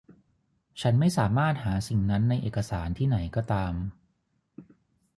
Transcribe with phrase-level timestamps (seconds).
[0.81, 3.73] ฉันไม่สามารถหาสิ่งนั้นในเอกสารที่ไหนก็ตาม